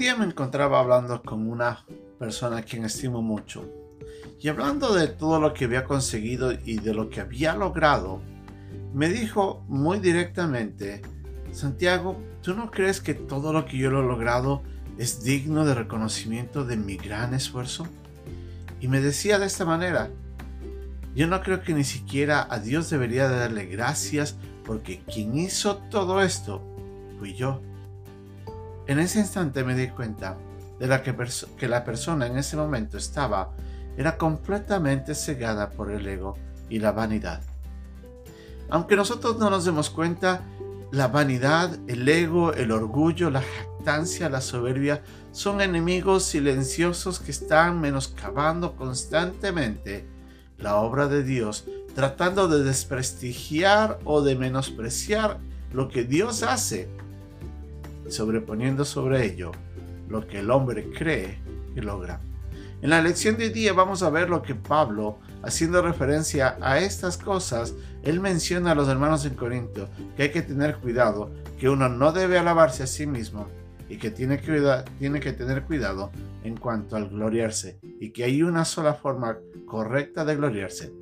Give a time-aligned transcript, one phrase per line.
[0.00, 1.84] día me encontraba hablando con una
[2.18, 3.68] persona a quien estimo mucho
[4.40, 8.22] y hablando de todo lo que había conseguido y de lo que había logrado,
[8.94, 11.02] me dijo muy directamente,
[11.52, 14.62] Santiago, ¿tú no crees que todo lo que yo he logrado
[14.96, 17.86] es digno de reconocimiento de mi gran esfuerzo?
[18.80, 20.08] Y me decía de esta manera,
[21.14, 26.22] yo no creo que ni siquiera a Dios debería darle gracias porque quien hizo todo
[26.22, 26.62] esto
[27.18, 27.60] fui yo.
[28.90, 30.36] En ese instante me di cuenta
[30.80, 33.54] de la que, la persona en ese momento estaba
[33.96, 36.36] era completamente cegada por el ego
[36.68, 37.40] y la vanidad.
[38.68, 40.40] Aunque nosotros no nos demos cuenta,
[40.90, 47.80] la vanidad, el ego, el orgullo, la jactancia, la soberbia son enemigos silenciosos que están
[47.80, 50.04] menoscabando constantemente
[50.58, 55.38] la obra de Dios, tratando de desprestigiar o de menospreciar
[55.72, 56.88] lo que Dios hace,
[58.08, 59.52] sobreponiendo sobre ello
[60.08, 61.38] lo que el hombre cree
[61.74, 62.20] que logra.
[62.82, 66.78] En la lección de hoy día vamos a ver lo que Pablo, haciendo referencia a
[66.78, 71.68] estas cosas, él menciona a los hermanos en Corinto que hay que tener cuidado, que
[71.68, 73.46] uno no debe alabarse a sí mismo
[73.90, 76.10] y que tiene que, tiene que tener cuidado
[76.42, 80.92] en cuanto al gloriarse y que hay una sola forma correcta de gloriarse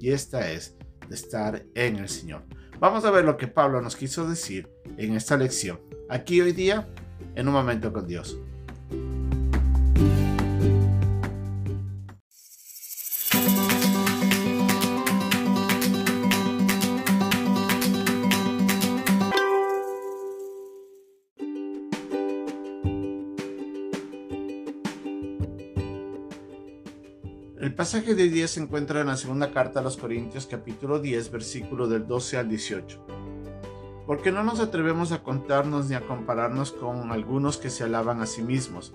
[0.00, 0.76] y esta es
[1.08, 2.42] de estar en el Señor.
[2.78, 5.80] Vamos a ver lo que Pablo nos quiso decir en esta lección,
[6.12, 6.86] aquí hoy día,
[7.34, 8.38] en un momento con Dios.
[27.58, 30.98] El pasaje de hoy día se encuentra en la segunda carta a los Corintios capítulo
[30.98, 33.21] 10 versículo del 12 al 18.
[34.12, 38.26] Porque no nos atrevemos a contarnos ni a compararnos con algunos que se alaban a
[38.26, 38.92] sí mismos,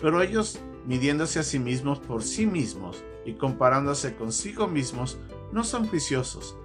[0.00, 5.18] pero ellos, midiéndose a sí mismos por sí mismos y comparándose consigo mismos,
[5.52, 6.56] no son juiciosos.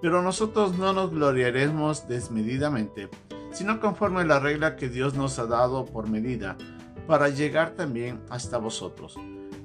[0.00, 3.10] Pero nosotros no nos gloriaremos desmedidamente,
[3.50, 6.56] sino conforme la regla que Dios nos ha dado por medida,
[7.06, 9.18] para llegar también hasta vosotros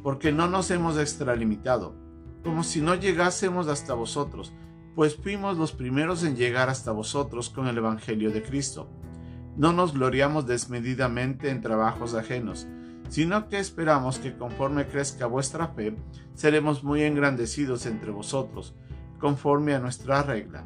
[0.04, 1.96] porque no nos hemos extralimitado,
[2.44, 4.52] como si no llegásemos hasta vosotros,
[4.98, 8.90] pues fuimos los primeros en llegar hasta vosotros con el Evangelio de Cristo.
[9.56, 12.66] No nos gloriamos desmedidamente en trabajos ajenos,
[13.08, 15.96] sino que esperamos que conforme crezca vuestra fe,
[16.34, 18.74] seremos muy engrandecidos entre vosotros,
[19.20, 20.66] conforme a nuestra regla,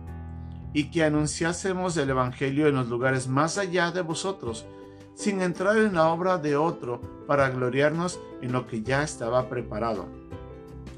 [0.71, 4.65] y que anunciásemos el Evangelio en los lugares más allá de vosotros,
[5.13, 10.05] sin entrar en la obra de otro para gloriarnos en lo que ya estaba preparado.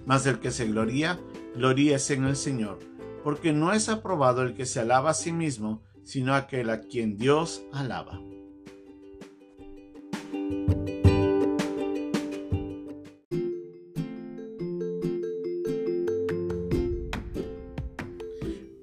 [0.06, 1.20] Mas el que se gloría,
[1.56, 2.93] gloríese en el Señor,
[3.24, 7.18] porque no es aprobado el que se alaba a sí mismo, sino aquel a quien
[7.18, 8.20] Dios alaba.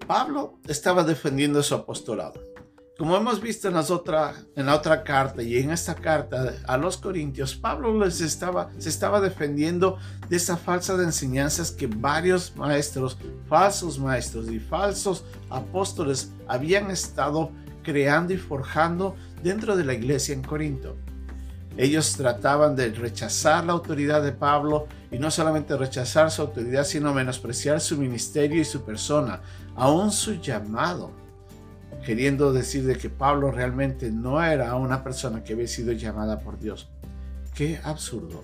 [0.06, 2.49] Pablo estaba defendiendo su apostolado
[3.00, 6.76] como hemos visto en, las otra, en la otra carta y en esta carta a
[6.76, 9.96] los Corintios, Pablo les estaba, se estaba defendiendo
[10.28, 13.16] de esa falsa de enseñanzas que varios maestros,
[13.48, 17.50] falsos maestros y falsos apóstoles habían estado
[17.82, 20.94] creando y forjando dentro de la iglesia en Corinto.
[21.78, 27.14] Ellos trataban de rechazar la autoridad de Pablo y no solamente rechazar su autoridad, sino
[27.14, 29.40] menospreciar su ministerio y su persona,
[29.74, 31.18] aún su llamado
[32.04, 36.58] queriendo decir de que Pablo realmente no era una persona que había sido llamada por
[36.58, 36.88] Dios.
[37.54, 38.42] Qué absurdo.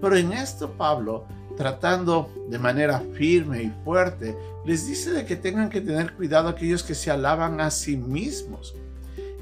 [0.00, 1.26] Pero en esto Pablo,
[1.56, 6.82] tratando de manera firme y fuerte, les dice de que tengan que tener cuidado aquellos
[6.82, 8.74] que se alaban a sí mismos.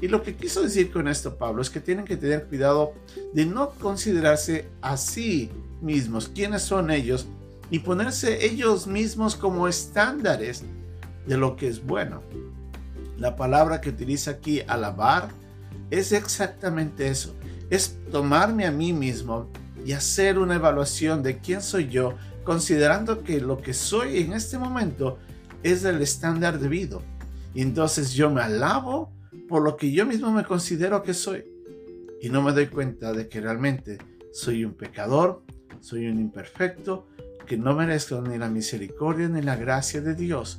[0.01, 2.93] Y lo que quiso decir con esto Pablo es que tienen que tener cuidado
[3.33, 5.51] de no considerarse a sí
[5.81, 7.27] mismos quiénes son ellos
[7.69, 10.63] y ponerse ellos mismos como estándares
[11.25, 12.21] de lo que es bueno.
[13.17, 15.29] La palabra que utiliza aquí, alabar,
[15.89, 17.35] es exactamente eso.
[17.69, 19.49] Es tomarme a mí mismo
[19.85, 24.57] y hacer una evaluación de quién soy yo, considerando que lo que soy en este
[24.57, 25.17] momento
[25.63, 27.01] es el estándar debido.
[27.53, 29.11] Y entonces yo me alabo
[29.47, 31.45] por lo que yo mismo me considero que soy.
[32.21, 33.97] Y no me doy cuenta de que realmente
[34.33, 35.43] soy un pecador,
[35.79, 37.07] soy un imperfecto,
[37.45, 40.57] que no merezco ni la misericordia ni la gracia de Dios.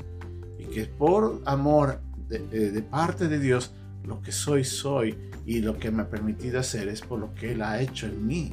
[0.59, 3.73] Y que por amor de, parte de Dios,
[4.05, 7.53] lo que soy, soy, y lo que me ha permitido hacer es por lo que
[7.53, 8.53] Él ha hecho en mí.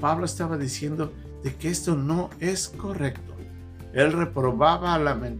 [0.00, 1.12] Pablo estaba diciendo
[1.42, 3.34] de que esto no es correcto.
[3.92, 4.98] Él reprobaba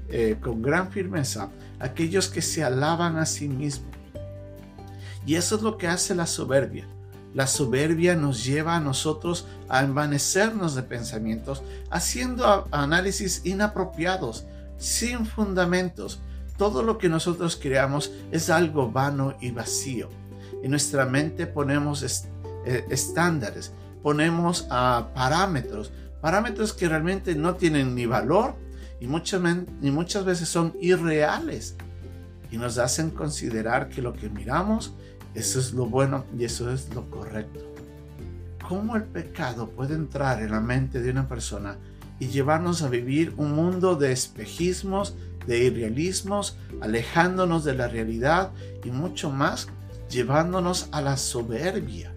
[0.09, 3.95] eh, con gran firmeza a aquellos que se alaban a sí mismos.
[5.27, 6.87] Y eso es lo que hace la soberbia.
[7.35, 14.47] La soberbia nos lleva a nosotros a envanecernos de pensamientos, haciendo análisis inapropiados,
[14.79, 16.21] sin fundamentos.
[16.57, 20.09] Todo lo que nosotros creamos es algo vano y vacío.
[20.63, 22.03] En nuestra mente ponemos
[22.65, 23.73] eh, estándares,
[24.03, 28.55] ponemos a parámetros, parámetros que realmente no tienen ni valor
[29.01, 29.43] y muchas,
[29.83, 31.77] y muchas veces son irreales
[32.51, 34.95] y nos hacen considerar que lo que miramos,
[35.35, 37.61] eso es lo bueno y eso es lo correcto.
[38.67, 41.77] ¿Cómo el pecado puede entrar en la mente de una persona
[42.19, 45.17] y llevarnos a vivir un mundo de espejismos,
[45.47, 48.53] de irrealismos, alejándonos de la realidad
[48.85, 49.69] y mucho más,
[50.11, 52.15] llevándonos a la soberbia?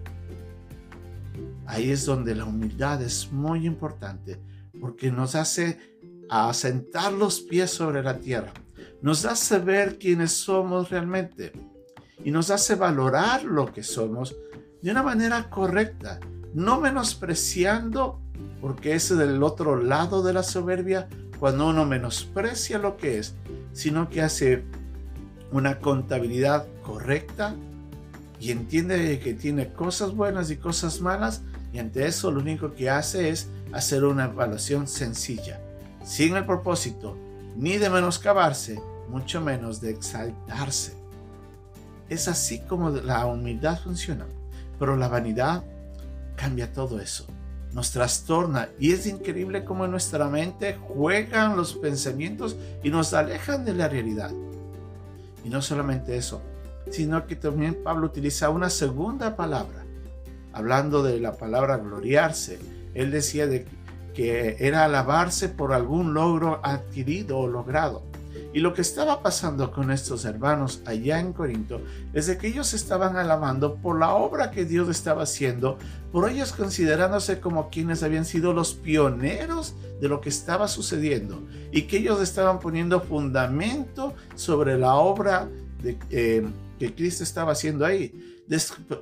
[1.66, 4.40] Ahí es donde la humildad es muy importante
[4.80, 5.98] porque nos hace
[6.30, 8.52] asentar los pies sobre la tierra
[9.00, 11.52] nos hace ver quiénes somos realmente
[12.24, 14.34] y nos hace valorar lo que somos
[14.82, 16.20] de una manera correcta,
[16.54, 18.20] no menospreciando,
[18.60, 23.34] porque ese es del otro lado de la soberbia, cuando uno menosprecia lo que es,
[23.72, 24.64] sino que hace
[25.52, 27.54] una contabilidad correcta
[28.40, 31.42] y entiende que tiene cosas buenas y cosas malas
[31.72, 35.60] y ante eso lo único que hace es hacer una evaluación sencilla,
[36.04, 37.16] sin el propósito
[37.56, 40.94] ni de menoscabarse, mucho menos de exaltarse.
[42.08, 44.26] Es así como la humildad funciona,
[44.78, 45.64] pero la vanidad
[46.36, 47.26] cambia todo eso,
[47.78, 53.64] nos trastorna y es increíble cómo en nuestra mente juegan los pensamientos y nos alejan
[53.64, 54.32] de la realidad.
[55.44, 56.42] Y no solamente eso,
[56.90, 59.84] sino que también Pablo utiliza una segunda palabra,
[60.52, 62.58] hablando de la palabra gloriarse.
[62.94, 63.64] Él decía de
[64.12, 68.02] que era alabarse por algún logro adquirido o logrado.
[68.58, 71.80] Y lo que estaba pasando con estos hermanos allá en Corinto
[72.12, 75.78] es de que ellos estaban alabando por la obra que Dios estaba haciendo,
[76.10, 81.40] por ellos considerándose como quienes habían sido los pioneros de lo que estaba sucediendo
[81.70, 85.48] y que ellos estaban poniendo fundamento sobre la obra
[86.10, 86.44] eh,
[86.80, 88.42] que Cristo estaba haciendo ahí,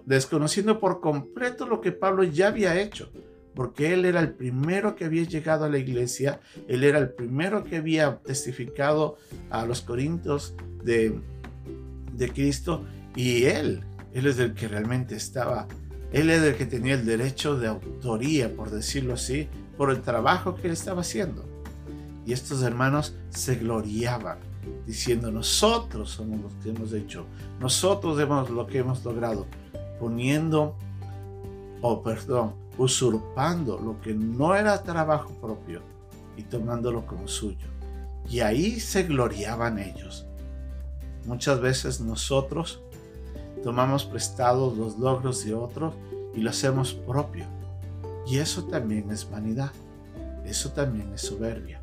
[0.04, 3.08] desconociendo por completo lo que Pablo ya había hecho
[3.56, 7.64] porque él era el primero que había llegado a la iglesia, él era el primero
[7.64, 9.16] que había testificado
[9.50, 10.54] a los corintios
[10.84, 11.18] de,
[12.12, 12.84] de Cristo
[13.16, 13.82] y él,
[14.12, 15.66] él es el que realmente estaba,
[16.12, 19.48] él es el que tenía el derecho de autoría, por decirlo así,
[19.78, 21.44] por el trabajo que él estaba haciendo.
[22.26, 24.38] Y estos hermanos se gloriaban
[24.86, 27.24] diciendo, nosotros somos los que hemos hecho,
[27.58, 29.46] nosotros hemos lo que hemos logrado,
[29.98, 30.76] poniendo,
[31.80, 35.82] oh, perdón, usurpando lo que no era trabajo propio
[36.36, 37.66] y tomándolo como suyo.
[38.28, 40.26] Y ahí se gloriaban ellos.
[41.24, 42.82] Muchas veces nosotros
[43.62, 45.94] tomamos prestados los logros de otros
[46.34, 47.46] y lo hacemos propio.
[48.26, 49.72] Y eso también es vanidad.
[50.44, 51.80] Eso también es soberbia.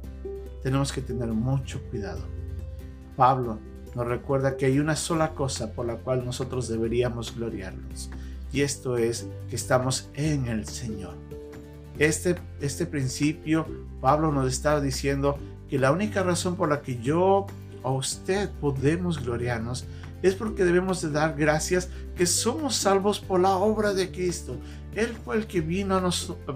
[0.62, 2.22] Tenemos que tener mucho cuidado.
[3.18, 3.60] Pablo
[3.96, 8.10] nos recuerda que hay una sola cosa por la cual nosotros deberíamos gloriarnos
[8.54, 11.16] y esto es que estamos en el Señor.
[11.98, 13.66] Este, este principio,
[14.00, 17.48] Pablo nos estaba diciendo que la única razón por la que yo
[17.82, 19.86] o usted podemos gloriarnos
[20.22, 24.56] es porque debemos de dar gracias que somos salvos por la obra de Cristo.
[24.96, 26.00] Él fue el que vino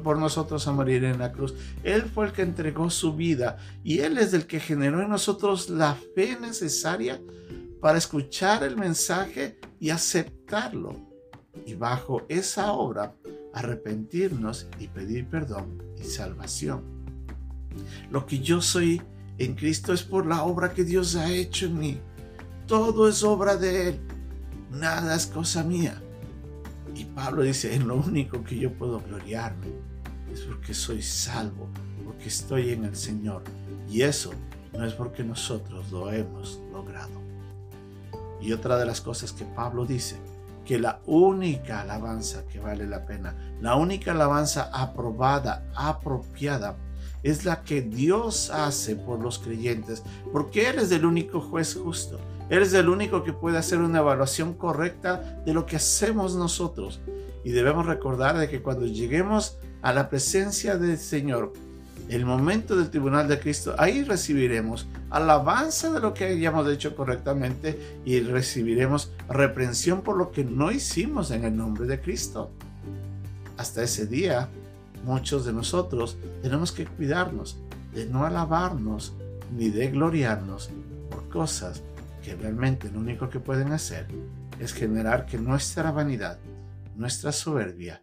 [0.04, 1.56] por nosotros a morir en la cruz.
[1.84, 5.70] Él fue el que entregó su vida y Él es el que generó en nosotros
[5.70, 7.20] la fe necesaria
[7.82, 11.07] para escuchar el mensaje y aceptarlo
[11.66, 13.16] y bajo esa obra
[13.54, 16.84] arrepentirnos y pedir perdón y salvación.
[18.12, 19.02] Lo que yo soy
[19.38, 22.00] en Cristo es por la obra que Dios ha hecho en mí.
[22.66, 24.00] Todo es obra de Él.
[24.72, 26.02] Nada es cosa mía.
[26.96, 29.68] Y Pablo dice, en lo único que yo puedo gloriarme
[30.34, 31.70] es porque soy salvo,
[32.04, 33.44] porque estoy en el Señor.
[33.90, 34.32] Y eso
[34.74, 37.22] no es porque nosotros lo hemos logrado.
[38.42, 40.18] Y otra de las cosas que Pablo dice
[40.68, 46.76] que la única alabanza que vale la pena, la única alabanza aprobada, apropiada,
[47.24, 52.20] es la que Dios hace por los creyentes, porque Él es el único juez justo.
[52.50, 57.00] Él es el único que puede hacer una evaluación correcta de lo que hacemos nosotros.
[57.46, 61.54] Y debemos recordar de que cuando lleguemos a la presencia del Señor,
[62.10, 68.00] el momento del tribunal de Cristo, ahí recibiremos alabanza de lo que hayamos hecho correctamente
[68.06, 72.52] y recibiremos reprensión por lo que no hicimos en el nombre de Cristo.
[73.58, 74.50] Hasta ese día,
[75.04, 77.58] muchos de nosotros tenemos que cuidarnos
[77.94, 79.14] de no alabarnos
[79.56, 80.70] ni de gloriarnos
[81.10, 81.82] por cosas
[82.24, 84.08] que realmente lo único que pueden hacer
[84.60, 86.40] es generar que nuestra vanidad
[86.98, 88.02] nuestra soberbia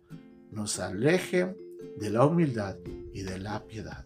[0.52, 1.56] nos aleje
[1.98, 2.76] de la humildad
[3.14, 4.04] y de la piedad.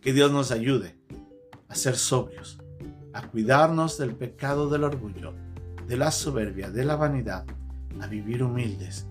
[0.00, 0.96] Que Dios nos ayude
[1.68, 2.58] a ser sobrios,
[3.12, 5.34] a cuidarnos del pecado del orgullo,
[5.86, 7.44] de la soberbia, de la vanidad,
[8.00, 9.06] a vivir humildes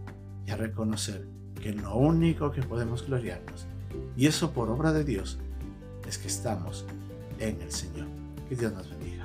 [0.46, 1.27] y a reconocer
[1.62, 3.67] que lo único que podemos gloriarnos,
[4.15, 5.38] y eso por obra de Dios,
[6.08, 6.86] es que estamos
[7.39, 8.08] en el Señor.
[8.48, 9.17] Que Dios nos bendiga.